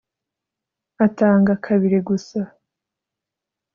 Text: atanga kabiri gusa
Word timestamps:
atanga 1.05 1.51
kabiri 1.65 1.99
gusa 2.09 2.39